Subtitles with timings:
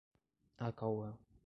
[0.57, 1.15] Acauã